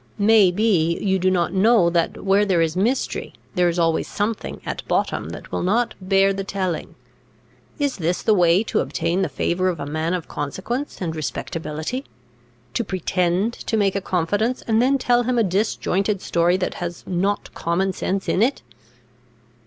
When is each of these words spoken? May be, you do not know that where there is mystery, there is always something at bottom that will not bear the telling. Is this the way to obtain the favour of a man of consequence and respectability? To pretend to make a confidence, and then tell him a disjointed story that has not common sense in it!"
May 0.17 0.49
be, 0.49 0.97
you 0.99 1.19
do 1.19 1.29
not 1.29 1.53
know 1.53 1.87
that 1.91 2.23
where 2.25 2.43
there 2.43 2.59
is 2.63 2.75
mystery, 2.75 3.33
there 3.53 3.69
is 3.69 3.77
always 3.77 4.07
something 4.07 4.59
at 4.65 4.81
bottom 4.87 5.29
that 5.29 5.51
will 5.51 5.61
not 5.61 5.93
bear 6.01 6.33
the 6.33 6.43
telling. 6.43 6.95
Is 7.77 7.97
this 7.97 8.23
the 8.23 8.33
way 8.33 8.63
to 8.63 8.79
obtain 8.79 9.21
the 9.21 9.29
favour 9.29 9.69
of 9.69 9.79
a 9.79 9.85
man 9.85 10.15
of 10.15 10.27
consequence 10.27 11.01
and 11.01 11.15
respectability? 11.15 12.05
To 12.73 12.83
pretend 12.83 13.53
to 13.53 13.77
make 13.77 13.95
a 13.95 14.01
confidence, 14.01 14.63
and 14.63 14.81
then 14.81 14.97
tell 14.97 15.21
him 15.21 15.37
a 15.37 15.43
disjointed 15.43 16.19
story 16.19 16.57
that 16.57 16.73
has 16.81 17.03
not 17.05 17.53
common 17.53 17.93
sense 17.93 18.27
in 18.27 18.41
it!" 18.41 18.63